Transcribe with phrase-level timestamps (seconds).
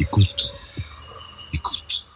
[0.00, 0.50] Écoute.
[1.52, 2.06] Écoute.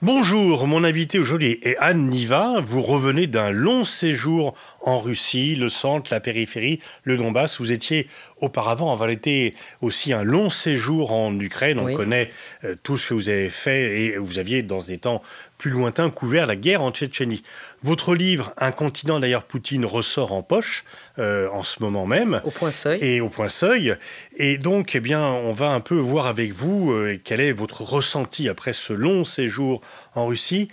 [0.00, 2.60] Bonjour, mon invité aujourd'hui est Anne Niva.
[2.64, 7.58] Vous revenez d'un long séjour en Russie, le centre, la périphérie, le Donbass.
[7.58, 8.06] Vous étiez
[8.40, 11.80] auparavant, en été aussi un long séjour en Ukraine.
[11.80, 11.94] On Oui.
[11.94, 12.30] connaît
[12.62, 15.20] euh, tout ce que vous avez fait et vous aviez, dans des temps
[15.58, 17.42] plus lointains, couvert la guerre en Tchétchénie.
[17.82, 20.84] Votre livre, Un continent d'ailleurs Poutine, ressort en poche
[21.18, 22.98] euh, en ce moment même Au point seuil.
[23.04, 23.96] et au point seuil.
[24.36, 27.82] Et donc, eh bien, on va un peu voir avec vous euh, quel est votre
[27.82, 29.80] ressenti après ce long séjour
[30.14, 30.68] en Russie.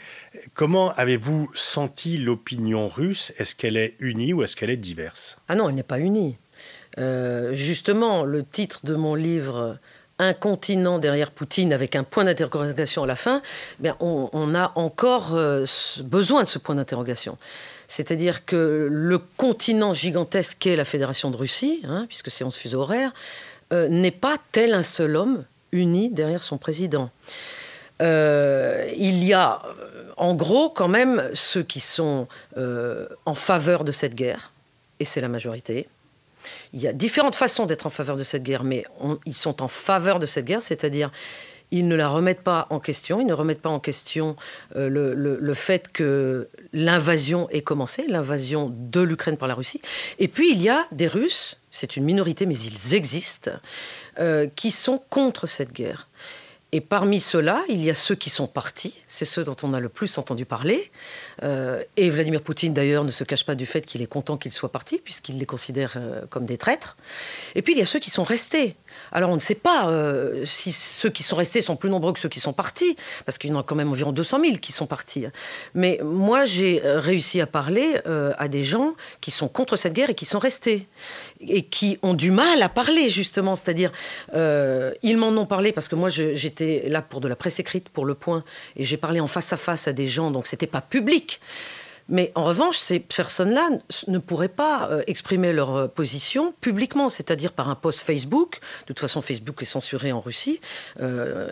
[0.54, 3.34] Comment avez-vous senti l'opinion russe?
[3.38, 5.38] Est-ce qu'elle est unie ou est-ce qu'elle est diverse?
[5.48, 6.38] Ah non, elle n'est pas unie.
[6.98, 9.78] Euh, justement, le titre de mon livre,
[10.18, 13.42] Un continent derrière Poutine, avec un point d'interrogation à la fin,
[13.80, 15.66] bien, on, a encore euh,
[16.06, 17.38] besoin de ce point d'interrogation.
[17.90, 22.80] C'est-à-dire que le continent gigantesque qu'est la Fédération de Russie, hein, puisque c'est 11 fuseaux
[22.80, 23.14] horaires,
[23.74, 25.44] euh, n'est pas tel un seul homme
[25.74, 27.10] uni derrière son président.
[28.02, 29.62] Euh, il y a,
[30.16, 34.54] en gros, quand même, ceux qui sont en faveur de cette guerre,
[35.02, 35.90] et c'est la majorité.
[36.74, 38.86] Il y a différentes façons d'être en faveur de cette guerre, mais
[39.26, 41.12] ils sont en faveur de cette guerre, c'est-à-dire
[41.72, 44.36] ils ne la remettent pas en question, ils ne remettent pas en question
[44.76, 49.82] euh, le, le- fait que l'invasion ait commencé, l'invasion de l'Ukraine par la Russie.
[50.20, 53.52] Et puis il y a des Russes, c'est une minorité, mais ils existent,
[54.20, 56.08] euh, qui sont contre cette guerre.
[56.76, 59.80] Et parmi ceux-là, il y a ceux qui sont partis, c'est ceux dont on a
[59.80, 60.92] le plus entendu parler.
[61.42, 64.52] Euh, et Vladimir Poutine, d'ailleurs, ne se cache pas du fait qu'il est content qu'ils
[64.52, 66.98] soient partis, puisqu'il les considère euh, comme des traîtres.
[67.56, 68.76] Et puis, il y a ceux qui sont restés.
[69.14, 72.20] Alors, on ne sait pas euh, si ceux qui sont restés sont plus nombreux que
[72.20, 74.74] ceux qui sont partis, parce qu'il y en a quand même environ 200 000 qui
[74.74, 75.28] sont partis.
[75.76, 78.02] Mais moi, j'ai réussi à parler
[78.38, 80.90] à des gens qui sont contre cette guerre et qui sont restés.
[81.42, 83.56] Et qui ont du mal à parler, justement.
[83.56, 83.92] C'est-à-dire,
[84.34, 87.90] euh, ils m'en ont parlé parce que moi, j'étais là pour de la presse écrite,
[87.90, 88.44] pour Le Point,
[88.76, 91.42] et j'ai parlé en face à face à des gens, donc c'était pas public.
[92.08, 93.68] Mais en revanche, ces personnes-là
[94.08, 98.60] ne pourraient pas euh, exprimer leur euh, position publiquement, c'est-à-dire par un post Facebook.
[98.82, 100.60] De toute façon, Facebook est censuré en Russie.
[101.02, 101.48] Euh,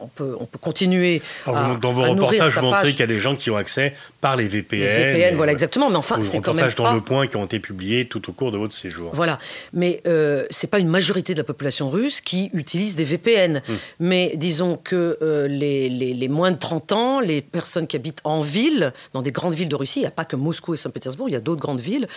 [0.00, 1.22] on, peut, on peut continuer.
[1.44, 3.56] Alors, à- Dans vos à reportages, vous montrez qu'il y a des gens qui ont
[3.56, 4.80] accès par les VPN.
[4.86, 5.90] Les VPN, voilà, exactement.
[5.90, 6.94] Mais enfin, c'est quand même reportages dans pas...
[6.94, 9.10] Le Point qui ont été publiés tout au cours de votre séjour.
[9.14, 9.38] Voilà,
[9.72, 13.62] mais euh, c'est pas une majorité de la population russe qui utilise des VPN.
[14.00, 18.20] Mais disons que euh, les, les- les moins de 30 ans, les personnes qui habitent
[18.24, 20.76] en ville, dans des grandes villes de Russie, il n'y a pas que Moscou et
[20.76, 22.08] Saint-Pétersbourg, il y a d'autres grandes villes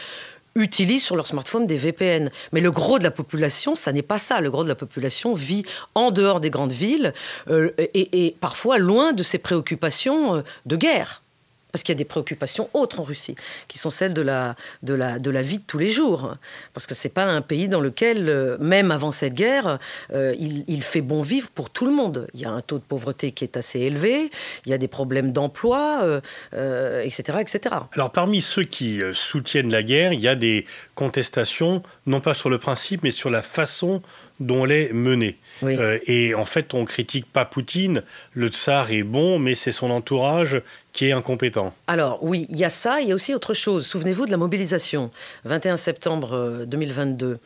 [0.55, 2.31] utilisent sur leur smartphone des VPN.
[2.51, 4.41] Mais le gros de la population, ça n'est pas ça.
[4.41, 5.63] Le gros de la population vit
[5.95, 7.13] en dehors des grandes villes
[7.49, 11.21] euh, et, et parfois loin de ses préoccupations euh, de guerre.
[11.71, 13.35] Parce qu'il y a des préoccupations autres en Russie,
[13.67, 16.35] qui sont celles de la, de la, de la vie de tous les jours.
[16.73, 19.77] Parce que ce n'est pas un pays dans lequel, euh, même avant cette guerre,
[20.13, 22.27] euh, il, il fait bon vivre pour tout le monde.
[22.33, 24.31] Il y a un taux de pauvreté qui est assez élevé,
[24.65, 26.21] il y a des problèmes d'emploi, euh,
[26.53, 27.75] euh, etc., etc.
[27.93, 30.65] Alors, parmi ceux qui soutiennent la guerre, il y a des
[30.95, 34.01] contestations, non pas sur le principe, mais sur la façon
[34.39, 35.37] dont elle est menée.
[35.61, 35.75] Oui.
[35.77, 38.03] Euh, et en fait, on critique pas Poutine,
[38.33, 40.61] le tsar est bon, mais c'est son entourage
[40.93, 41.73] qui est incompétent.
[41.87, 43.85] Alors oui, il y a ça, il y a aussi autre chose.
[43.85, 45.11] Souvenez-vous de la mobilisation,
[45.45, 47.37] 21 septembre euh, 2022.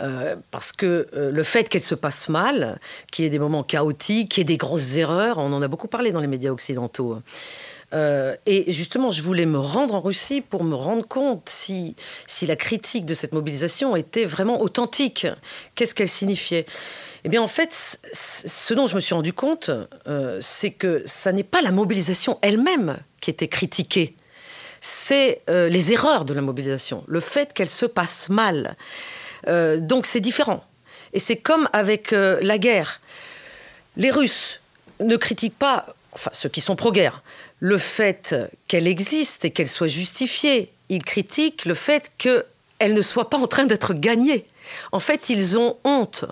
[0.00, 2.78] Euh, parce que euh, le fait qu'elle se passe mal,
[3.10, 5.68] qu'il y ait des moments chaotiques, qu'il y ait des grosses erreurs, on en a
[5.68, 7.18] beaucoup parlé dans les médias occidentaux.
[7.94, 11.94] Euh, et justement, je voulais me rendre en Russie pour me rendre compte si,
[12.26, 15.26] si la critique de cette mobilisation était vraiment authentique.
[15.74, 16.66] Qu'est-ce qu'elle signifiait?
[17.26, 19.72] Eh bien, en fait, ce dont je me suis rendu compte,
[20.06, 24.14] euh, c'est que ça n'est pas la mobilisation elle-même qui était critiquée.
[24.80, 28.76] C'est euh, les erreurs de la mobilisation, le fait qu'elle se passe mal.
[29.48, 30.62] Euh, donc, c'est différent.
[31.14, 33.00] Et c'est comme avec la guerre.
[33.96, 34.60] Les Russes
[35.00, 37.24] ne critiquent pas, enfin ceux qui sont pro-guerre,
[37.58, 38.36] le fait
[38.68, 40.70] qu'elle existe et qu'elle soit justifiée.
[40.90, 42.44] Ils critiquent le fait qu'elle
[42.94, 44.46] ne soit pas en train d'être gagnée.
[44.92, 46.24] En fait, ils ont honte.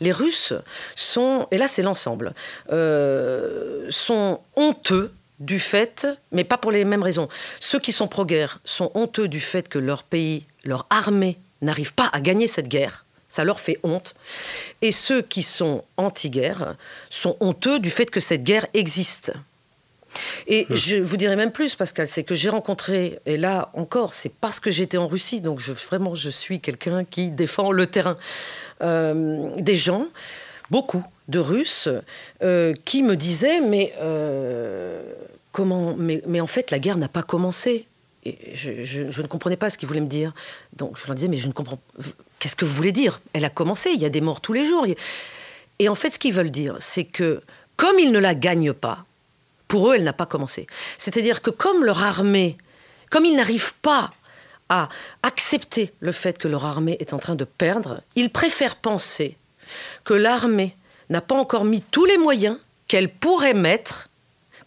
[0.00, 0.54] Les Russes
[0.94, 2.34] sont, et là c'est l'ensemble,
[2.70, 7.28] euh, sont honteux du fait, mais pas pour les mêmes raisons.
[7.60, 12.08] Ceux qui sont pro-guerre sont honteux du fait que leur pays, leur armée n'arrive pas
[12.12, 13.04] à gagner cette guerre.
[13.28, 14.14] Ça leur fait honte.
[14.80, 16.76] Et ceux qui sont anti-guerre
[17.10, 19.32] sont honteux du fait que cette guerre existe.
[20.46, 24.32] Et je vous dirais même plus, Pascal, c'est que j'ai rencontré, et là encore, c'est
[24.32, 28.14] parce que j'étais en Russie, donc je, vraiment je suis quelqu'un qui défend le terrain,
[28.80, 30.06] des gens,
[30.70, 31.88] beaucoup de Russes,
[32.42, 35.02] euh, qui me disaient, mais euh,
[35.52, 37.86] comment, mais, en fait la guerre n'a pas commencé.
[38.26, 40.32] Et je, je- je ne comprenais pas ce qu'ils voulaient me dire.
[40.76, 41.78] Donc je leur disais, mais je ne comprends.
[42.38, 43.20] Qu'est-ce que vous voulez dire?
[43.32, 44.86] Elle a commencé, il y a des morts tous les jours.
[45.78, 47.42] Et en fait, ce qu'ils veulent dire, c'est que
[47.76, 49.04] comme ils ne la gagnent pas,
[49.68, 50.66] pour eux, elle n'a pas commencé.
[50.98, 52.56] C'est-à-dire que comme leur armée,
[53.10, 54.12] comme ils n'arrivent pas
[54.68, 54.88] à
[55.22, 59.36] accepter le fait que leur armée est en train de perdre, ils préfèrent penser
[60.04, 60.76] que l'armée
[61.10, 62.56] n'a pas encore mis tous les moyens
[62.88, 64.08] qu'elle pourrait mettre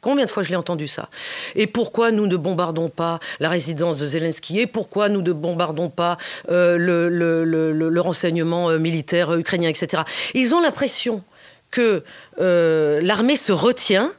[0.01, 1.09] Combien de fois je l'ai entendu ça?
[1.55, 4.59] Et pourquoi nous ne bombardons pas la résidence de Zelensky?
[4.59, 6.17] Et pourquoi nous ne bombardons pas
[6.49, 10.03] euh, le, renseignement euh, militaire ukrainien, etc.
[10.33, 11.23] Ils ont l'impression
[11.71, 12.03] que
[12.39, 14.13] euh, l'armée se retient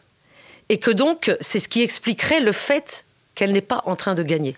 [0.69, 4.23] et que donc c'est ce qui expliquerait le fait qu'elle n'est pas en train de
[4.23, 4.57] gagner.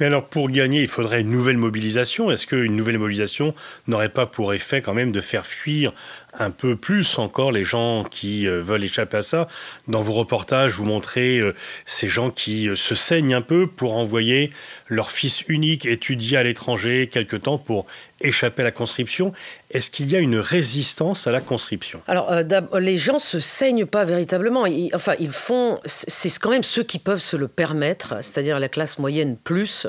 [0.00, 2.30] Mais alors pour gagner, il faudrait une nouvelle mobilisation.
[2.30, 3.54] Est-ce qu'une nouvelle mobilisation
[3.86, 5.92] n'aurait pas pour effet quand même de faire fuir
[6.38, 9.48] un peu plus encore les gens qui euh, veulent échapper à ça?
[9.88, 11.54] Dans vos reportages, vous montrez euh,
[11.84, 14.50] ces gens qui euh, se saignent un peu pour envoyer
[14.88, 17.86] leur fils unique étudier à l'étranger quelque temps pour
[18.22, 19.32] échapper à la conscription.
[19.70, 22.00] Est-ce qu'il y a une résistance à la conscription?
[22.06, 22.32] Alors,
[22.78, 24.64] les gens se saignent pas véritablement.
[24.94, 25.78] enfin, ils font.
[25.84, 29.86] C'est quand même ceux qui peuvent se le permettre, c'est-à-dire la classe moyenne plus,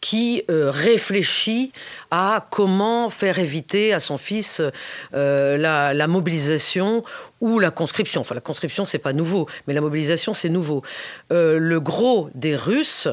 [0.00, 1.72] qui réfléchit
[2.10, 4.60] à comment faire éviter à son fils
[5.12, 7.02] la la, mobilisation
[7.40, 8.20] ou la conscription.
[8.20, 10.82] Enfin, la conscription, c'est pas nouveau, mais la mobilisation, c'est nouveau.
[11.32, 13.08] Euh, le gros des Russes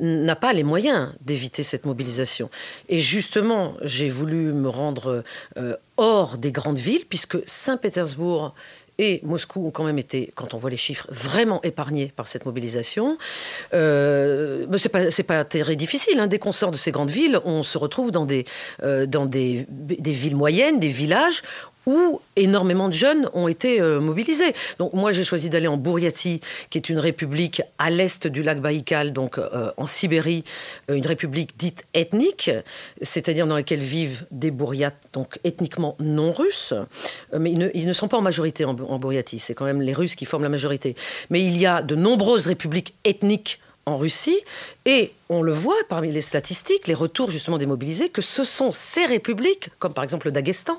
[0.00, 2.50] n'a pas les moyens d'éviter cette mobilisation.
[2.88, 5.24] Et justement, j'ai voulu me rendre
[5.56, 8.54] euh, hors des grandes villes, puisque Saint-Pétersbourg
[8.98, 12.46] et Moscou ont quand même été, quand on voit les chiffres, vraiment épargnés par cette
[12.46, 13.18] mobilisation.
[13.72, 16.20] Euh, mais c'est pas, très difficile.
[16.20, 16.26] Hein.
[16.26, 18.44] Dès qu'on sort de ces grandes villes, on se retrouve dans des,
[18.82, 21.42] euh, dans des, des villes moyennes, des villages
[21.86, 24.54] où énormément de jeunes ont été euh, mobilisés.
[24.78, 26.40] Donc moi j'ai choisi d'aller en Bouriatie,
[26.70, 30.44] qui est une république à l'est du lac Baïkal, donc euh, en Sibérie,
[30.90, 32.50] euh, une république dite ethnique,
[33.02, 36.74] c'est-à-dire dans laquelle vivent des Bouriates, donc ethniquement non russes,
[37.38, 39.00] mais ils ne, sont pas en majorité en, en
[39.36, 40.96] c'est quand même les Russes qui forment la majorité.
[41.30, 44.40] Mais il y a de nombreuses républiques ethniques en Russie.
[44.86, 48.70] Et on le voit parmi les statistiques, les retours justement des mobilisés, que ce sont
[48.70, 50.78] ces républiques, comme par exemple le Daghestan,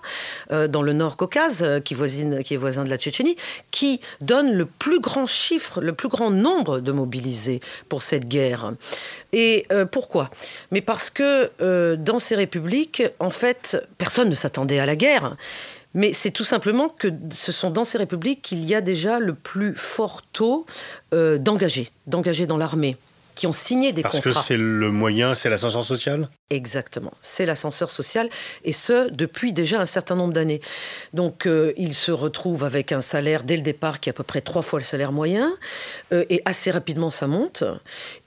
[0.51, 3.37] euh, dans le Nord-Caucase, euh, qui, qui est voisin de la Tchétchénie,
[3.71, 7.59] qui donnent le plus grand chiffre, le plus grand nombre de mobilisés
[7.89, 8.73] pour cette guerre.
[9.33, 10.29] Et euh, pourquoi?
[10.71, 15.35] Mais parce que dans ces républiques, en fait, personne ne s'attendait à la guerre.
[15.95, 19.33] Mais c'est tout simplement que ce sont dans ces républiques qu'il y a déjà le
[19.33, 20.65] plus fort taux
[21.13, 22.97] euh, d'engagés, d'engagés dans l'armée
[23.35, 24.21] qui ont signé des contrats.
[24.21, 28.29] Parce que c'est le moyen, c'est l'ascenseur social Exactement, c'est l'ascenseur social,
[28.63, 30.61] et ce, depuis déjà un certain nombre d'années.
[31.13, 34.23] Donc, euh, il se retrouve avec un salaire dès le départ qui est à peu
[34.23, 35.51] près trois fois le salaire moyen,
[36.13, 37.63] euh, et assez rapidement ça monte.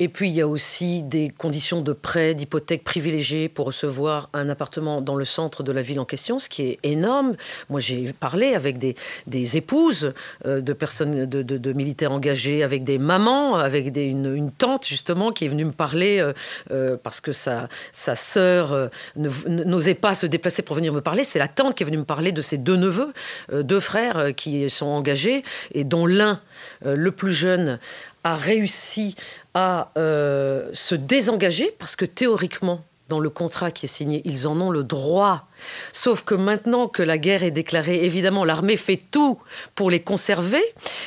[0.00, 4.48] Et puis, il y a aussi des conditions de prêt, d'hypothèque privilégiées pour recevoir un
[4.48, 7.36] appartement dans le centre de la ville en question, ce qui est énorme.
[7.70, 8.96] Moi, j'ai parlé avec des,
[9.26, 10.12] des épouses
[10.44, 14.90] euh, de personnes, de, de, militaires engagés, avec des mamans, avec des, une, une tante,
[14.98, 16.32] justement, qui est venue me parler euh,
[16.72, 21.22] euh, parce que sa, sa sœur euh, n'osait pas se déplacer pour venir me parler.
[21.22, 23.12] C'est la tante qui est venue me parler de ses deux neveux,
[23.52, 26.40] deux frères qui sont engagés et dont l'un,
[26.84, 27.78] le plus jeune,
[28.24, 29.14] a réussi
[29.54, 34.70] à se désengager parce que théoriquement, dans le contrat qui est signé, ils en ont
[34.70, 35.48] le droit.
[35.92, 39.38] Sauf que maintenant que la guerre est déclarée, évidemment, l'armée fait tout
[39.74, 40.62] pour les conserver.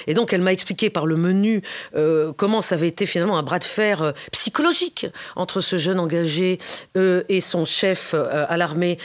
[0.08, 1.62] Et donc, elle m'a expliqué par le menu
[1.96, 5.05] euh, comment ça avait été finalement un bras de fer euh, psychologique
[5.36, 6.60] entre ce jeune engagé
[6.98, 8.98] euh, et son chef à l'armée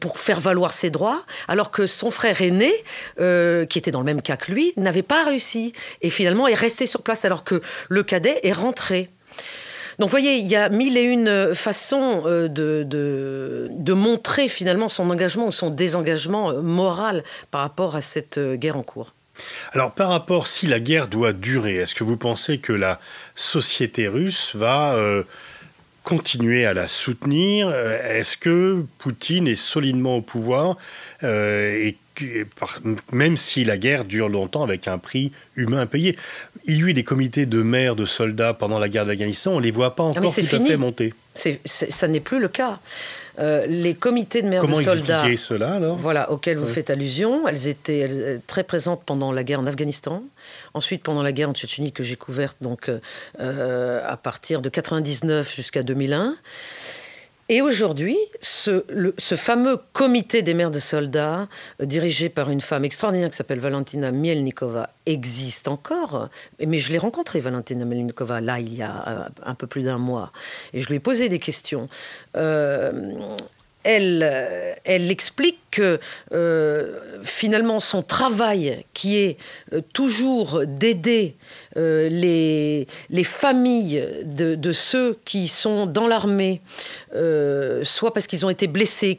[0.00, 2.72] pour faire valoir ses droits, alors que son frère aîné,
[3.16, 5.72] qui était dans le même cas que lui, n'avait pas réussi.
[6.02, 9.10] Et finalement, est resté sur place alors que le cadet est rentré.
[9.98, 14.88] Donc vous voyez, il y a mille et une façons euh, de, de, montrer finalement
[14.88, 19.14] son engagement ou son désengagement euh, moral par rapport à cette euh, guerre en cours.
[19.72, 23.00] Alors par rapport, si la guerre doit durer, est-ce que vous pensez que la
[23.34, 24.96] société russe va
[26.04, 27.68] continuer à la soutenir?
[27.72, 30.76] Est-ce que Poutine est solidement au pouvoir?
[33.12, 36.16] Même si la guerre dure longtemps avec un prix humain payé.
[36.64, 39.58] Il y a eu des comités de maires, de soldats pendant la guerre d'Afghanistan, on
[39.58, 41.14] ne les voit pas encore tout à fait monter.
[41.64, 42.78] ça n'est plus le cas.
[43.40, 45.96] Euh, les comités de maires Comment de soldats, cela alors?
[45.96, 50.22] Voilà, auxquels vous faites allusion, elles étaient très présentes pendant la guerre en Afghanistan,
[50.72, 52.90] ensuite pendant la guerre en Tchétchénie que j'ai couverte donc
[53.40, 56.36] euh, à partir de 99 jusqu'à 2001.
[57.50, 58.82] Et aujourd'hui, ce,
[59.36, 61.46] fameux comité des mères de soldats,
[61.82, 66.30] euh, dirigé par une femme extraordinaire qui s'appelle Valentina Mielnikova, existe encore.
[66.64, 69.98] Mais je l'ai rencontré, Valentina Mielnikova, là, il y a euh, un peu plus d'un
[69.98, 70.32] mois.
[70.72, 71.86] Et je lui ai posé des questions.
[72.36, 73.12] Euh,
[73.84, 76.00] elle, euh, elle explique que
[76.32, 79.36] euh, finalement son travail, qui est
[79.72, 81.36] euh, toujours d'aider
[81.76, 86.60] les, les, familles de, ceux qui sont dans l'armée,
[87.82, 89.18] soit parce qu'ils ont été blessés,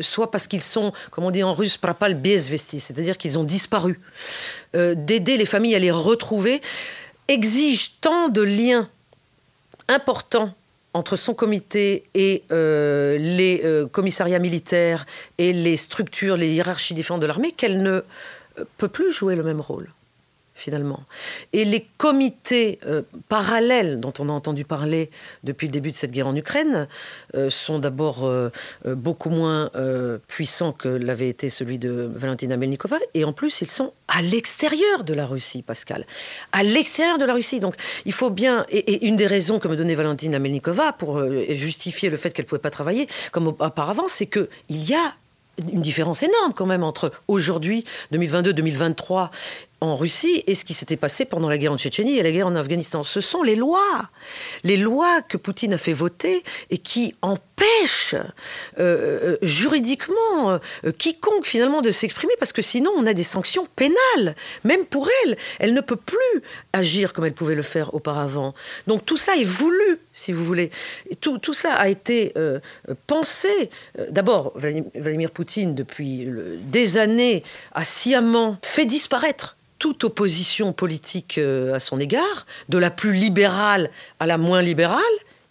[0.00, 4.00] soit parce qu'ils sont, comme on dit en russe, prapal bezvesti, c'est-à-dire qu'ils ont disparu,
[4.74, 6.60] d'aider les familles à les retrouver,
[7.28, 8.90] exige tant de liens
[9.86, 10.52] importants
[10.94, 15.06] entre son comité et euh, les euh, commissariats militaires
[15.38, 17.90] et les structures, les hiérarchies différentes de l'armée, qu'elle ne
[18.58, 19.88] euh, peut plus jouer le même rôle
[20.60, 21.00] finalement.
[21.52, 25.10] Et les comités euh, parallèles dont on a entendu parler
[25.42, 26.86] depuis le début de cette guerre en Ukraine
[27.34, 28.50] euh, sont d'abord euh,
[28.84, 29.70] beaucoup moins
[30.26, 35.04] puissants que l'avait été celui de Valentina Melnikova, et en plus ils sont à l'extérieur
[35.04, 36.06] de la Russie, Pascal.
[36.52, 37.60] À l'extérieur de la Russie.
[37.60, 37.74] Donc
[38.04, 42.16] il faut bien, et, une des raisons que me donnait Valentina Melnikova pour justifier le
[42.16, 45.14] fait qu'elle ne pouvait pas travailler comme auparavant, c'est qu'il y a
[45.72, 49.30] une différence énorme quand même entre aujourd'hui, 2022-2023,
[49.80, 52.46] en Russie et ce qui s'était passé pendant la guerre en Tchétchénie et la guerre
[52.46, 53.02] en Afghanistan.
[53.02, 54.08] Ce sont les lois,
[54.62, 57.49] les lois que Poutine a fait voter et qui empêchent
[58.14, 58.22] euh,
[58.78, 60.50] euh, juridiquement
[60.84, 65.08] euh, quiconque finalement de s'exprimer parce que sinon on a des sanctions pénales, même pour
[65.24, 65.36] elle.
[65.58, 68.54] Elle ne peut plus agir comme elle pouvait le faire auparavant.
[68.86, 70.70] Donc tout ça est voulu, si vous voulez.
[71.20, 72.34] Tout, tout ça a été
[73.06, 73.70] pensé.
[74.10, 76.28] D'abord, Vladimir Poutine, depuis
[76.62, 83.12] des années, a sciemment fait disparaître toute opposition politique à son égard, de la plus
[83.12, 85.00] libérale à la moins libérale,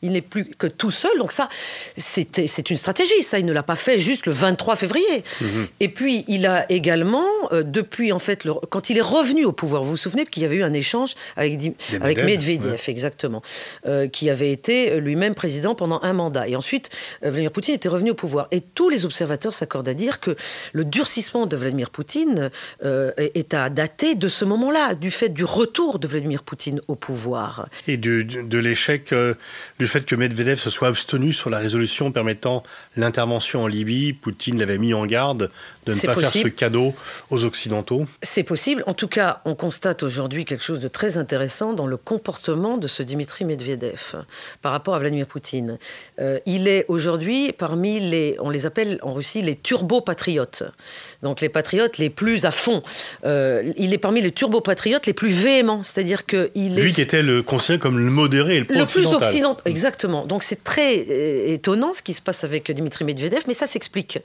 [0.02, 1.12] il n'est plus que tout seul.
[1.18, 1.50] Donc ça,
[1.98, 3.22] c'est une stratégie.
[3.22, 5.24] Ça, il ne l'a pas fait juste le 23 février.
[5.42, 5.68] Mhm.
[5.80, 9.84] Et puis, il a également, euh, depuis en fait, quand il est revenu au pouvoir,
[9.84, 11.60] vous vous souvenez qu'il y avait eu un échange avec,
[12.02, 13.42] avec Medvedev, exactement,
[13.86, 16.48] euh, qui avait été euh, lui-même président pendant un mandat.
[16.48, 16.90] Et ensuite,
[17.22, 18.48] Vladimir Poutine était revenu au pouvoir.
[18.52, 20.36] Et tous les observateurs s'accordent à dire que
[20.72, 22.50] le durcissement de Vladimir Poutine
[22.82, 27.68] est à dater de ce moment-là, du fait du retour de Vladimir Poutine au pouvoir.
[27.88, 29.14] Et de, de l'échec
[29.80, 32.64] du fait que Medvedev se soit abstenu sur la résolution permettant
[32.96, 35.52] l'intervention en Libye, Poutine l'avait mis en garde
[35.90, 36.94] de ne pas faire ce cadeau
[37.30, 38.84] aux Occidentaux C'est possible.
[38.88, 42.88] En tout cas, on constate aujourd'hui quelque chose de très intéressant dans le comportement de
[42.88, 44.16] ce Dimitri Medvedev
[44.62, 45.78] par rapport à Vladimir Poutine.
[46.20, 50.64] Euh, il est aujourd'hui parmi les, on les appelle en Russie les turbo-patriotes.
[51.24, 52.84] Donc les patriotes les plus à fond.
[53.26, 55.84] Euh, il est parmi les turbo-patriotes les plus véhéments.
[55.84, 56.82] C'est-à-dire qu'il est...
[56.82, 59.62] Lui qui était le conseiller comme le modéré et le, le plus occidental.
[59.66, 60.26] Exactement.
[60.26, 64.20] Donc c'est très euh, étonnant ce qui se passe avec Dimitri Medvedev, mais ça s'explique.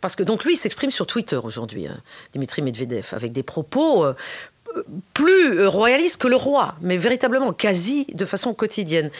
[0.00, 2.00] Parce que donc lui, il s'exprime sur Twitter aujourd'hui, hein,
[2.32, 4.14] Dimitri Medvedev, avec des propos euh,
[5.14, 9.10] plus royalistes que le roi, mais véritablement quasi de façon quotidienne.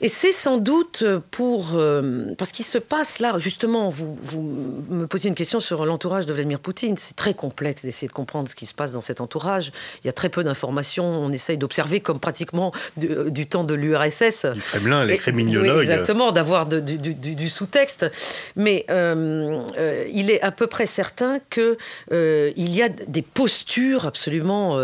[0.00, 1.70] Et c'est sans doute pour...
[1.74, 4.42] Euh, parce qu'il se passe là, justement, vous, vous
[4.90, 6.96] me posez une question sur l'entourage de Vladimir Poutine.
[6.96, 9.72] C'est très complexe d'essayer de comprendre ce qui se passe dans cet entourage.
[10.04, 11.04] Il y a très peu d'informations.
[11.04, 14.46] On essaye d'observer comme pratiquement du, temps de l'URSS.
[14.46, 15.80] Du Kremlin, les criminologues.
[15.80, 18.08] exactement, d'avoir du, du sous-texte.
[18.54, 21.76] Mais euh, euh, il est à peu près certain qu'il
[22.12, 24.78] il y a des postures absolument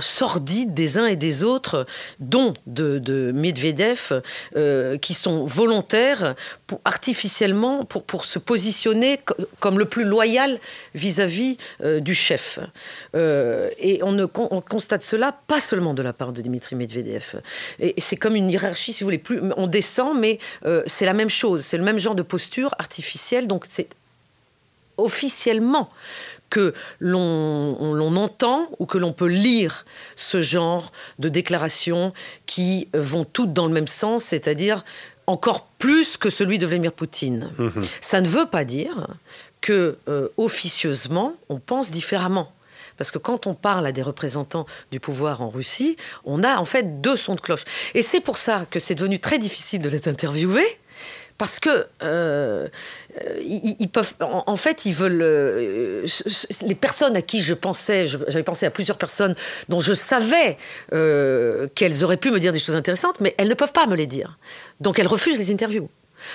[0.00, 1.86] sordides des uns et des autres,
[2.20, 2.98] dont de
[3.30, 4.22] Medvedev
[4.56, 6.34] euh, qui sont volontaires
[6.84, 9.20] artificiellement pour, pour se positionner
[9.60, 10.58] comme le plus loyal
[10.94, 12.58] vis-à-vis euh, du chef.
[13.14, 17.40] Euh, et on, ne, constate cela pas seulement de la part de Dimitri Medvedev.
[17.78, 20.38] Et, c'est comme une hiérarchie, si vous voulez, plus, on descend, mais
[20.86, 23.88] c'est la même chose, c'est le même genre de posture artificielle, donc c'est
[24.96, 25.90] officiellement
[26.52, 32.12] que l'on entend ou que l'on peut lire ce genre de déclarations
[32.44, 34.84] qui vont toutes dans le même sens, c'est-à-dire
[35.26, 37.50] encore plus que celui de Vladimir Poutine.
[37.56, 37.82] Mhm.
[38.02, 39.08] Ça ne veut pas dire
[39.62, 42.52] que euh, officieusement on pense différemment.
[42.98, 46.66] Parce que quand on parle à des représentants du pouvoir en Russie, on a en
[46.66, 47.64] fait deux sons de cloche.
[47.94, 50.66] Et c'est pour ça que c'est devenu très difficile de les interviewer,
[51.42, 52.68] parce que euh,
[53.40, 56.06] ils, peuvent, en, fait, ils veulent euh,
[56.62, 59.34] les personnes à qui je pensais, j'avais pensé à plusieurs personnes
[59.68, 60.56] dont je savais
[60.92, 63.96] euh, qu'elles auraient pu me dire des choses intéressantes, mais elles ne peuvent pas me
[63.96, 64.38] les dire.
[64.78, 65.88] Donc elles refusent les interviews.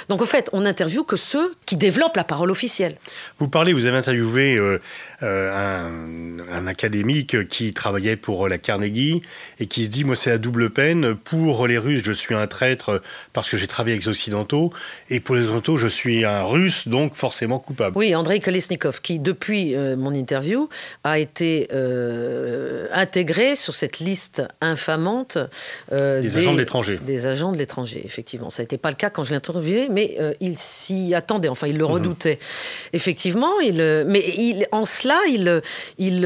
[0.09, 2.97] Donc en fait, on n'interviewe que ceux qui développent la parole officielle.
[3.39, 4.79] Vous parlez, vous avez interviewé euh,
[5.23, 9.21] euh, un, académique qui travaillait pour la Carnegie
[9.59, 12.47] et qui se dit, moi c'est la double peine, pour les Russes je suis un
[12.47, 13.01] traître
[13.33, 14.73] parce que j'ai travaillé avec les Occidentaux,
[15.09, 17.97] et pour les Occidentaux je suis un Russe, donc forcément coupable.
[17.97, 20.69] Oui, Andrei Kolesnikov, qui depuis euh, mon interview
[21.03, 21.67] a été
[22.91, 25.37] intégré sur cette liste infamante
[25.91, 26.99] des, agents de l'étranger.
[27.01, 28.49] Des agents de l'étranger, effectivement.
[28.49, 31.49] Ça n'était pas le cas quand je l'ai interviewé arriver, mais euh, il s'y attendait,
[31.49, 31.91] enfin il le mhm.
[31.91, 32.39] redoutait.
[32.93, 35.61] Effectivement, il, euh, mais il, en cela, il,
[35.97, 36.17] il,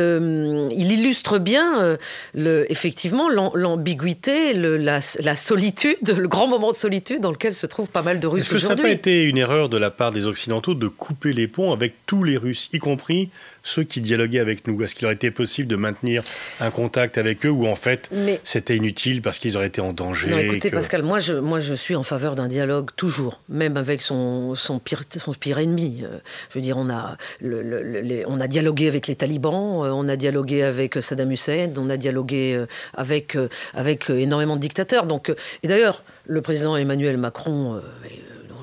[0.75, 1.97] il illustre bien
[2.33, 7.89] le, effectivement l'ambiguïté, la, la, solitude, le grand moment de solitude dans lequel se trouvent
[7.89, 8.57] pas mal de Russes aujourd'hui.
[8.57, 11.33] Est-ce que ça n'a pas été une erreur de la part des Occidentaux de couper
[11.33, 13.29] les ponts avec tous les Russes, y compris
[13.63, 14.81] ceux qui dialoguaient avec nous?
[14.83, 16.23] Est-ce qu'il aurait été possible de maintenir
[16.59, 18.09] un contact avec eux ou en fait
[18.43, 21.73] c'était inutile parce qu'ils auraient été en danger Non, écoutez Pascal, moi je, moi je
[21.73, 26.01] suis en faveur d'un dialogue toujours, même avec son, son, pire, son pire ennemi.
[26.03, 26.19] Euh,
[26.49, 30.63] je veux dire, on a, on a dialogué avec les talibans, euh, on a dialogué
[30.63, 33.37] avec Saddam Hussein, on a dialogué euh, avec,
[33.73, 35.05] avec énormément de dictateurs.
[35.05, 35.33] Donc,
[35.63, 37.81] et d'ailleurs, le président Emmanuel Macron,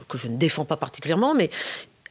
[0.09, 1.51] que je ne défends pas particulièrement, mais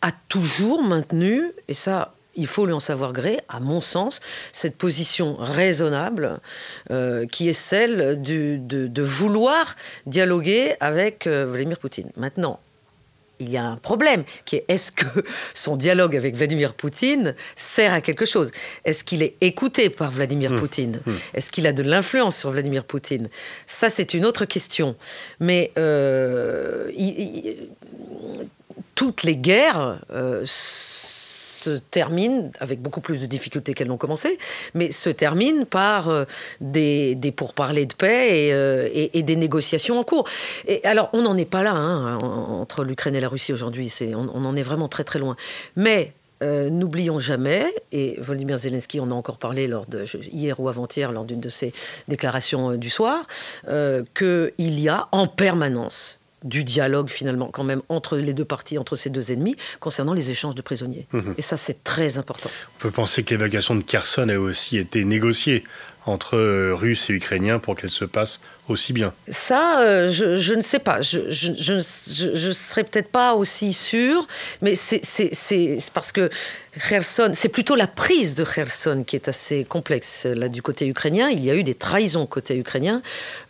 [0.02, 4.78] a toujours maintenu, et ça il faut lui en savoir gré, à mon sens, cette
[4.78, 6.40] position raisonnable
[6.92, 9.76] euh, qui est celle de, vouloir
[10.06, 12.12] dialoguer avec euh, Vladimir Poutine.
[12.16, 12.60] Maintenant,
[13.40, 15.06] il y a un problème qui est est-ce que
[15.54, 18.52] son dialogue avec Vladimir Poutine sert à quelque chose?
[18.86, 20.60] Est-ce qu'il est écouté par Vladimir mmh.
[20.60, 21.00] Poutine?
[21.06, 21.12] Mmh.
[21.34, 23.30] Est-ce qu'il a de l'influence sur Vladimir Poutine?
[23.66, 24.96] Ça, c'est une autre question.
[25.40, 26.92] Mais euh,
[28.96, 30.00] toutes les guerres
[31.58, 34.38] se terminent, avec beaucoup plus de difficultés qu'elles n'ont commencé,
[34.74, 36.26] mais se terminent par euh,
[36.62, 40.28] des, des, pourparlers de paix euh, et, des négociations en cours.
[40.68, 44.46] Et alors, on n'en est pas là hein, entre l'Ukraine et la Russie aujourd'hui, on,
[44.46, 45.36] en est vraiment très très loin.
[45.76, 49.70] Mais euh, n'oublions jamais, et Volodymyr Zelensky en a encore parlé
[50.32, 51.74] hier ou avant-hier lors d'une de ses
[52.08, 53.26] déclarations du soir,
[53.66, 58.96] qu'il y a en permanence du dialogue finalement quand même entre les deux parties, entre
[58.96, 61.08] ces deux ennemis, concernant les échanges de prisonniers.
[61.12, 61.36] Mhm.
[61.38, 62.50] Et ça, c'est très important.
[62.78, 65.64] On peut penser que l'évacuation de Kherson a aussi été négociée
[66.08, 70.62] entre euh, Russes et Ukrainiens pour qu'elle se passe aussi bien Ça, euh, je, ne
[70.62, 71.02] sais pas.
[71.02, 74.28] Je ne serais peut-être pas aussi sûr,
[74.62, 75.02] mais c'est
[75.94, 76.30] parce que
[76.90, 80.26] Kherson, c'est plutôt la prise de Kherson qui est assez complexe.
[80.26, 83.02] Là, du côté ukrainien, il y a eu des trahisons côté ukrainien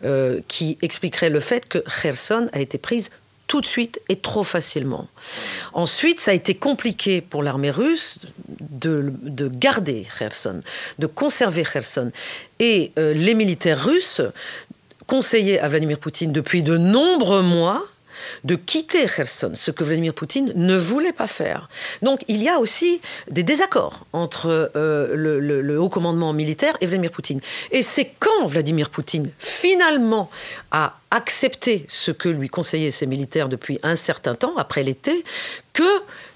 [0.04, 3.10] euh, qui expliqueraient le fait que Kherson a été prise
[3.48, 5.08] tout de suite et trop facilement.
[5.72, 8.20] Ensuite, ça a été compliqué pour l'armée russe
[8.60, 9.12] de,
[9.48, 10.60] garder Kherson,
[10.98, 12.12] de conserver Kherson.
[12.60, 14.22] Et euh, les militaires russes
[15.06, 17.82] conseillaient à Vladimir Poutine depuis de nombreux mois
[18.44, 21.68] de quitter Kherson, ce que Vladimir Poutine ne voulait pas faire.
[22.02, 27.10] Donc il y a aussi des désaccords entre euh, le, haut commandement militaire et Vladimir
[27.10, 27.40] Poutine.
[27.70, 30.30] Et c'est quand Vladimir Poutine finalement
[30.70, 35.24] a accepté ce que lui conseillaient ses militaires depuis un certain temps, après l'été,
[35.72, 35.82] que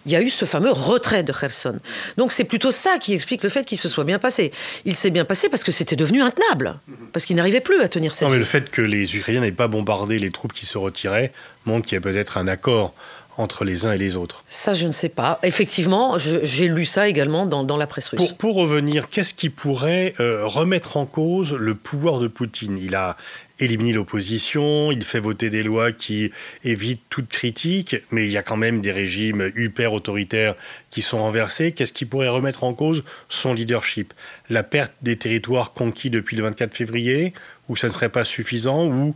[0.04, 1.78] il y a eu ce fameux retrait de Kherson.
[2.16, 4.50] Donc c'est plutôt ça qui explique le fait qu'il se soit bien passé.
[4.85, 6.78] Il s'est bien passé parce que c'était devenu intenable,
[7.12, 8.26] parce qu'il n'arrivait plus à tenir cette.
[8.26, 11.32] Non, mais le fait que les Ukrainiens n'aient pas bombardé les troupes qui se retiraient
[11.66, 12.94] montre qu'il y a peut-être un accord
[13.38, 14.44] entre les uns et les autres.
[14.48, 15.38] Ça, je ne sais pas.
[15.42, 18.32] Effectivement, j'ai lu ça également dans, la presse russe.
[18.32, 22.78] Pour, revenir, qu'est-ce qui pourrait euh, remettre en cause le pouvoir de Poutine?
[22.78, 23.16] Il a
[23.62, 26.33] éliminer l'opposition, il fait voter des lois qui
[26.64, 30.55] évitent toute critique, mais il y a quand même des régimes hyper autoritaires
[30.90, 31.72] qui sont renversés.
[31.72, 34.12] Qu'est-ce qui pourrait remettre en cause son leadership?
[34.51, 37.33] La perte des territoires conquis depuis le 24 février,
[37.68, 39.14] ou ça ne serait pas suffisant, ou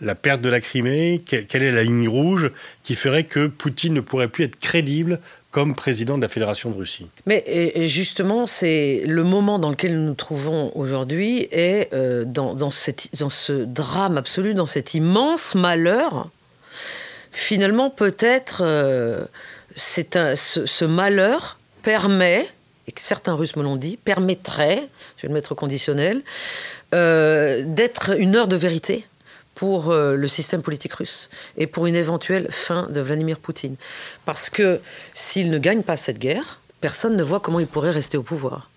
[0.00, 2.52] la perte de la Crimée, quelle est la ligne rouge
[2.84, 5.18] qui ferait que Poutine ne pourrait plus être crédible
[5.58, 7.08] comme président de la Fédération de Russie.
[7.26, 7.42] Mais
[7.88, 13.64] justement, c'est le moment dans lequel nous nous trouvons aujourd'hui et euh, dans, dans, ce
[13.64, 16.30] drame absolu, dans cet immense malheur.
[17.32, 19.24] Finalement, peut-être, euh,
[20.14, 22.48] un, ce, malheur permet,
[22.86, 26.22] et que certains Russes me l'ont dit, permettrait, je vais le mettre au conditionnel,
[26.94, 29.06] euh, d'être une heure de vérité
[29.58, 33.74] pour euh, le système politique russe et pour une éventuelle fin de Vladimir Poutine.
[34.24, 34.80] Parce que
[35.14, 38.70] s'il ne gagne pas cette guerre, personne ne voit comment il pourrait rester au pouvoir.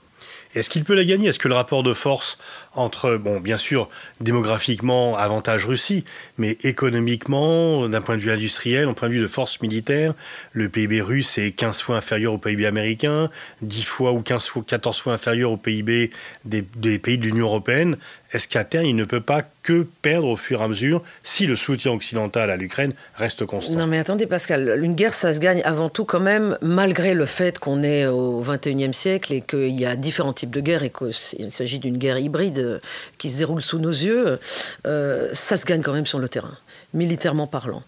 [0.56, 1.30] Est-ce qu'il peut la gagner?
[1.30, 2.38] Est-ce que le rapport de force
[2.74, 6.06] entre, bon, bien sûr, démographiquement, avantage Russie,
[6.38, 10.14] mais économiquement, d'un point de vue industriel, d'un point de vue de force militaire,
[10.54, 13.30] le PIB russe est 15 fois inférieur au PIB américain,
[13.62, 16.12] 10 fois ou 15 fois, 14 fois inférieur au PIB
[16.46, 16.62] des,
[17.00, 17.98] pays de l'Union européenne?
[18.34, 21.48] Est-ce qu'à terme, il ne peut pas que perdre au fur et à mesure si
[21.48, 23.76] le soutien occidental à l'Ukraine reste constant?
[23.76, 27.26] Non mais attendez Pascal, une guerre ça se gagne avant tout quand même, malgré le
[27.26, 31.52] fait qu'on est au 21e siècle et qu'il y a différents de guerres et qu'il
[31.52, 32.82] s'agit d'une guerre hybride
[33.18, 34.40] qui se déroule sous nos yeux,
[34.88, 36.58] euh, ça se gagne quand même sur le terrain,
[36.94, 37.84] militairement parlant.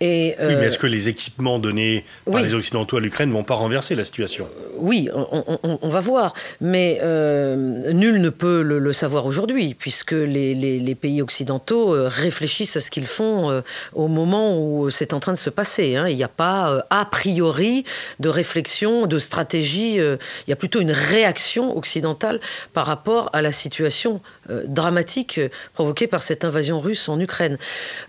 [0.00, 3.44] Et, oui, mais est-ce que les équipements donnés par les Occidentaux à l'Ukraine ne vont
[3.44, 4.48] pas renverser la situation?
[4.76, 6.34] Oui, on, va voir.
[6.60, 12.90] Mais nul ne peut le, savoir aujourd'hui, puisque les, les, pays occidentaux réfléchissent à ce
[12.90, 15.96] qu'ils font au moment où c'est en train de se passer.
[15.96, 16.08] Hein.
[16.08, 17.84] Il n'y a pas, a priori,
[18.20, 19.94] de réflexion, de stratégie.
[19.96, 22.40] il y a plutôt une réaction occidentale
[22.72, 24.20] par rapport à la situation
[24.66, 25.40] dramatique
[25.74, 27.58] provoquée par cette invasion russe en Ukraine.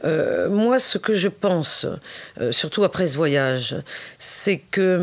[0.03, 1.85] moi, ce que je pense,
[2.39, 3.75] euh, surtout après ce voyage,
[4.17, 4.97] c'est que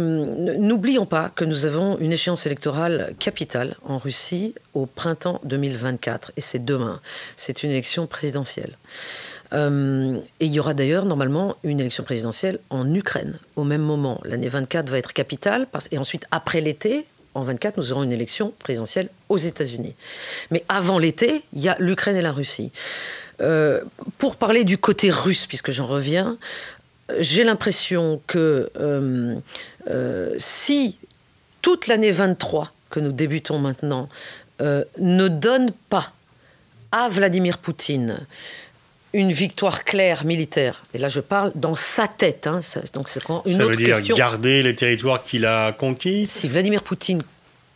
[0.58, 6.40] n'oublions pas que nous avons une échéance électorale capitale en Russie au printemps 2024, et
[6.40, 7.00] c'est demain.
[7.36, 8.76] C'est une élection présidentielle.
[9.52, 14.20] Et il y aura d'ailleurs normalement une élection présidentielle en Ukraine au même moment.
[14.24, 18.54] L'année 24 va être capitale, et ensuite après l'été, en 24, nous aurons une élection
[18.58, 19.94] présidentielle aux États-Unis.
[20.50, 22.72] Mais avant l'été, il y a l'Ukraine et la Russie.
[23.42, 23.82] Euh,
[24.16, 26.38] pour parler du côté russe, puisque j'en reviens,
[27.18, 29.34] j'ai l'impression que euh,
[29.88, 30.98] euh, si
[31.60, 34.08] toute l'année 23 que nous débutons maintenant
[34.60, 36.12] ne donne pas
[36.92, 38.26] à Vladimir Poutine
[39.16, 42.60] une victoire claire militaire, et là je parle dans sa tête, hein,
[42.92, 46.26] donc c'est une ça veut dire garder les territoires qu'il a conquis?
[46.28, 47.22] Si Vladimir Poutine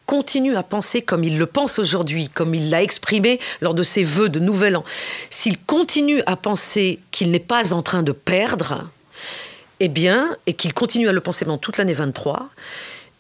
[0.05, 4.05] continue à penser comme il le pense aujourd'hui, comme il l'a exprimé lors de ses
[4.05, 4.85] vœux de Nouvel An,
[5.31, 8.91] s'il continue à penser qu'il n'est pas en train de perdre,
[9.79, 12.51] eh bien, et qu'il continue à le penser pendant toute l'année 23,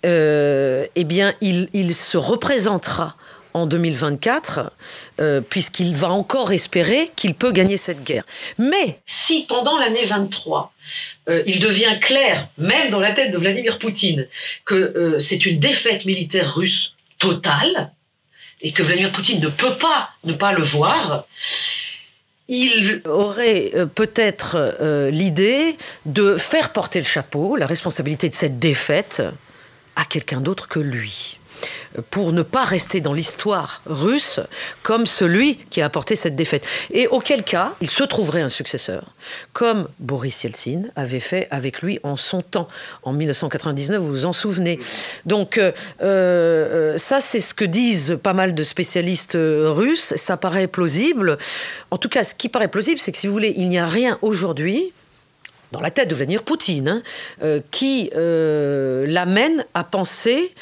[0.05, 3.17] euh, eh bien, il, il, se représentera
[3.55, 4.73] en 2024,
[5.21, 8.25] euh, puisqu'il va encore espérer qu'il peut gagner cette guerre.
[8.59, 10.73] Mais si pendant l'année 23,
[11.29, 14.27] euh, il devient clair, même dans la tête de Vladimir Poutine,
[14.65, 17.93] que euh, c'est une défaite militaire russe totale,
[18.63, 21.27] et que Vladimir Poutine ne peut pas ne pas le voir,
[22.49, 24.77] il aurait peut-être
[25.11, 29.23] l'idée de faire porter le chapeau, la responsabilité de cette défaite,
[29.97, 31.40] à quelqu'un d'autre que lui
[32.11, 34.41] pour ne pas rester dans l'histoire russe
[34.83, 36.65] comme celui qui a apporté cette défaite.
[36.93, 39.05] Et auquel cas, il se trouverait un successeur,
[39.53, 42.69] comme Boris Yeltsin avait fait avec lui en son temps,
[43.03, 44.79] en 1999, vous vous en souvenez.
[45.27, 45.73] Donc euh,
[46.03, 51.39] euh, ça, c'est ce que disent pas mal de spécialistes euh, russes, ça paraît plausible.
[51.91, 53.87] En tout cas, ce qui paraît plausible, c'est que si vous voulez, il n'y a
[53.87, 54.93] rien aujourd'hui
[55.73, 57.03] dans la tête de Vladimir Poutine,
[57.41, 60.53] hein, qui l'amène à penser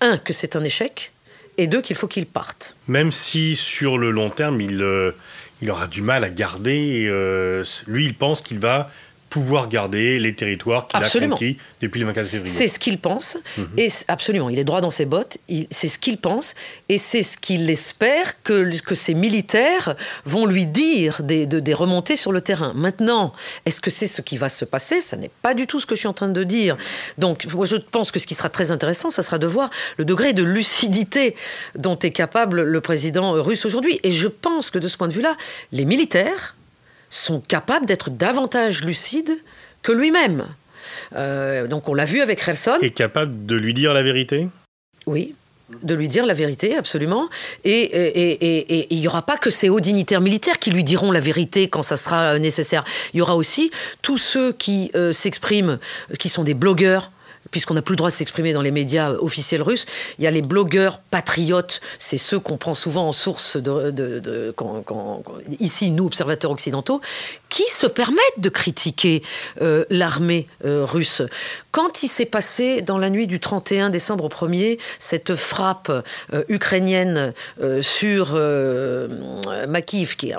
[0.00, 1.12] un, que c'est un échec,
[1.58, 2.76] et deux, qu'il faut qu'il parte.
[2.88, 5.12] Même si sur le long terme, il, euh,
[5.60, 8.90] il aura du mal à garder, euh, lui, il pense qu'il va
[9.30, 12.52] pouvoir garder les territoires qu'il a conquis depuis le 24 février.
[12.52, 13.68] C'est ce qu'il pense, mhm.
[13.78, 15.38] et absolument, il est droit dans ses bottes,
[15.70, 16.56] c'est ce qu'il pense,
[16.88, 22.16] et c'est ce qu'il espère que, que ses militaires vont lui dire des, des remontées
[22.16, 22.72] sur le terrain.
[22.74, 23.32] Maintenant,
[23.66, 25.00] est-ce que c'est ce qui va se passer?
[25.00, 26.76] Ça n'est pas du tout ce que je suis en train de dire.
[27.16, 30.04] Donc, moi, je pense que ce qui sera très intéressant, ça sera de voir le
[30.04, 31.36] degré de lucidité
[31.76, 34.00] dont est capable le président russe aujourd'hui.
[34.02, 35.36] Et je pense que de ce point de vue-là,
[35.70, 36.56] les militaires,
[37.10, 39.36] sont capables d'être davantage lucides
[39.82, 40.46] que lui-même.
[41.14, 42.78] Euh, donc on l'a vu avec Kherson.
[42.80, 44.48] Et capable de lui dire la vérité?
[45.06, 45.34] Oui,
[45.82, 47.28] de lui dire la vérité, absolument.
[47.64, 51.68] Et il n'y aura pas que ces hauts dignitaires militaires qui lui diront la vérité
[51.68, 52.84] quand ça sera nécessaire.
[53.14, 53.70] Il y aura aussi
[54.02, 55.78] tous ceux qui euh, s'expriment,
[56.18, 57.10] qui sont des blogueurs,
[57.50, 59.86] puisqu'on n'a plus le droit de s'exprimer dans les médias officiels russes,
[60.18, 63.58] il y a les blogueurs patriotes, c'est ceux qu'on prend souvent en source
[65.58, 67.00] ici, nous, observateurs occidentaux,
[67.48, 69.22] qui se permettent de critiquer
[69.60, 71.22] euh, l'armée euh, russe.
[71.72, 75.90] Quand il s'est passé dans la nuit du 31 décembre au 1er cette frappe
[76.32, 77.32] euh, ukrainienne
[77.80, 78.38] sur
[79.68, 80.32] Makiv qui,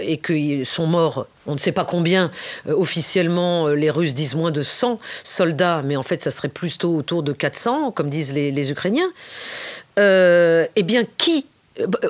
[0.00, 2.30] et qu'ils sont morts on ne sait pas combien
[2.68, 7.22] officiellement les Russes disent moins de 100 soldats, mais en fait ça serait plutôt autour
[7.22, 9.10] de 400, comme disent les, Ukrainiens.
[9.96, 11.46] eh bien, qui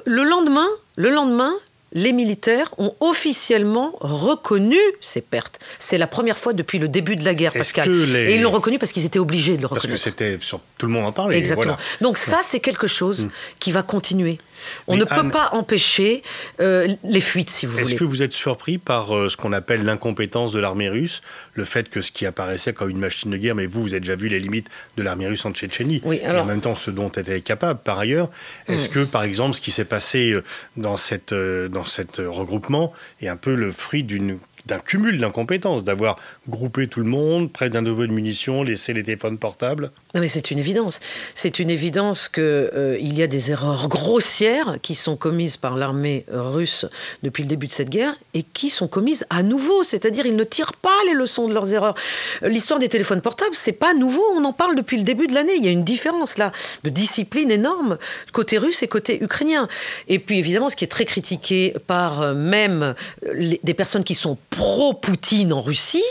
[0.07, 1.53] le lendemain, le lendemain,
[1.92, 5.61] les militaires ont officiellement reconnu ces pertes.
[5.79, 7.88] C'est la première fois depuis le début de la guerre, Pascal.
[8.16, 9.88] Et ils l'ont reconnu parce qu'ils étaient obligés de le reconnaître.
[9.88, 11.37] Parce que c'était sur tout le monde en parlait.
[11.37, 11.77] Exactement.
[12.01, 13.31] Donc ça, c'est quelque chose mm.
[13.61, 14.38] qui va continuer.
[14.87, 16.22] On ne peut pas empêcher
[16.61, 17.85] euh, les fuites, si vous voulez.
[17.85, 21.22] Est-ce que vous êtes surpris par euh, ce qu'on appelle l'incompétence de l'armée russe
[21.55, 24.01] Le fait que ce qui apparaissait comme une machine de guerre, mais vous, vous avez
[24.01, 27.11] déjà vu les limites de l'armée russe en Tchétchénie, et en même temps ce dont
[27.12, 28.31] elle était capable par ailleurs.
[28.68, 28.92] Est-ce mm.
[28.92, 30.42] que, par exemple, ce qui s'est passé euh,
[30.77, 36.18] dans, cette, dans cet regroupement est un peu le fruit d'une d'un cumul d'incompétences, d'avoir
[36.48, 40.29] groupé tout le monde, près d'un dépôt de munitions, laissé les téléphones portables non mais
[40.29, 41.01] c'est une évidence.
[41.35, 46.27] C'est une évidence qu'il euh, y a des erreurs grossières qui sont commises par l'armée
[46.31, 46.85] russe
[47.22, 49.83] depuis le début de cette guerre et qui sont commises à nouveau.
[49.85, 51.94] C'est-à-dire ils ne tirent pas les leçons de leurs erreurs.
[52.42, 54.22] L'histoire des téléphones portables, c'est pas nouveau.
[54.35, 55.55] On en parle depuis le début de l'année.
[55.57, 56.53] Il y a une différence là
[56.85, 57.96] de discipline énorme
[58.33, 59.66] côté russe et côté ukrainien.
[60.09, 62.94] Et puis évidemment, ce qui est très critiqué par euh, même
[63.35, 66.04] des personnes qui sont pro-Poutine en Russie,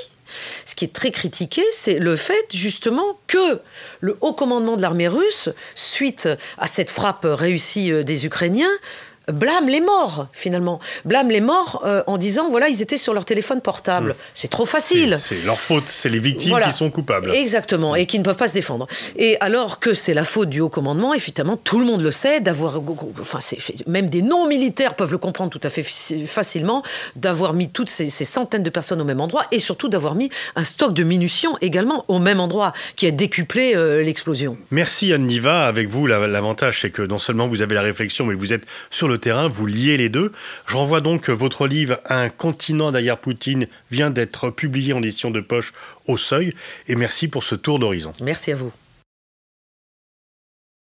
[0.65, 3.61] ce qui est très critiqué, c'est le fait justement que
[3.99, 8.71] le haut commandement de l'armée russe, suite à cette frappe réussie euh, des Ukrainiens,
[9.27, 10.79] blâme les morts, finalement.
[11.05, 14.11] Blâme les morts euh, en disant, voilà, ils étaient sur leur téléphone portable.
[14.11, 14.31] Hmm.
[14.35, 15.17] C'est trop facile.
[15.19, 17.31] C'est leur faute, c'est les victimes qui sont coupables.
[17.31, 18.87] Exactement, et qui ne peuvent pas se défendre.
[19.15, 22.39] Et alors que c'est la faute du haut commandement, évidemment, tout le monde le sait,
[22.39, 22.81] d'avoir...
[23.19, 23.39] Enfin,
[23.87, 26.83] même des non-militaires peuvent le comprendre tout à fait facilement,
[27.15, 30.63] d'avoir mis toutes ces, centaines de personnes au même endroit, et surtout d'avoir mis un
[30.63, 34.57] stock de munitions également au même endroit, qui a décuplé euh, l'explosion.
[34.71, 35.65] Merci Anne Niva.
[35.67, 39.07] Avec vous, l'avantage, c'est que non seulement vous avez la réflexion, mais vous êtes sur
[39.11, 40.31] le terrain, vous liez les deux.
[40.65, 45.41] Je renvoie donc votre livre Un continent derrière Poutine vient d'être publié en édition de
[45.41, 45.73] poche
[46.07, 46.53] au seuil.
[46.87, 48.13] Et merci pour ce tour d'horizon.
[48.21, 48.71] Merci à vous.